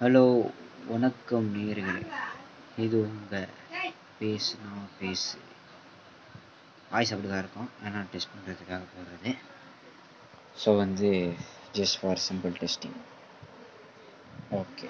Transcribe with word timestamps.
Hello 0.00 0.22
வணக்கம் 0.88 1.46
நேயர்களே. 1.54 2.02
இது 2.76 2.96
உங்கள் 3.00 3.48
பேசுனா 4.20 4.72
பேசு. 4.98 5.38
வாய்ஸ் 6.90 7.12
அப்படி 7.12 7.28
தான் 7.28 7.38
இருக்கும். 7.38 7.70
ஏன்னா 7.86 8.00
டெஸ்ட் 8.12 8.32
பண்ணுறதுக்காக 8.34 8.82
போடுறது 8.92 9.32
ஸோ 10.64 10.76
வந்து 10.76 11.08
just 11.74 11.98
for 12.00 12.20
simple 12.28 12.54
testing 12.62 12.98
okay 14.50 14.88